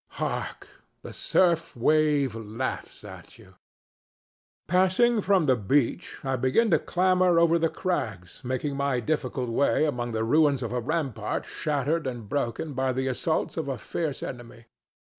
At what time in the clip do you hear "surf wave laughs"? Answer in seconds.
1.13-3.03